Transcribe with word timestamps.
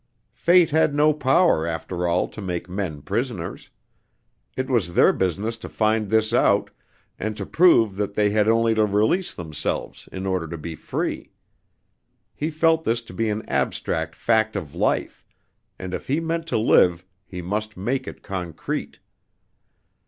Fate 0.33 0.71
had 0.71 0.95
no 0.95 1.13
power 1.13 1.67
after 1.67 2.07
all 2.07 2.27
to 2.29 2.41
make 2.41 2.67
men 2.67 3.03
prisoners. 3.03 3.69
It 4.57 4.67
was 4.67 4.95
their 4.95 5.13
business 5.13 5.57
to 5.57 5.69
find 5.69 6.09
this 6.09 6.33
out, 6.33 6.71
and 7.19 7.37
to 7.37 7.45
prove 7.45 7.97
that 7.97 8.15
they 8.15 8.31
had 8.31 8.47
only 8.47 8.73
to 8.73 8.83
release 8.87 9.31
themselves, 9.35 10.09
in 10.11 10.25
order 10.25 10.47
to 10.47 10.57
be 10.57 10.73
free. 10.73 11.33
He 12.33 12.49
felt 12.49 12.83
this 12.83 13.03
to 13.03 13.13
be 13.13 13.29
an 13.29 13.47
abstract 13.47 14.15
fact 14.15 14.55
of 14.55 14.73
life; 14.73 15.23
and 15.77 15.93
if 15.93 16.07
he 16.07 16.19
meant 16.19 16.47
to 16.47 16.57
live 16.57 17.05
he 17.27 17.43
must 17.43 17.77
make 17.77 18.07
it 18.07 18.23
concrete. 18.23 18.97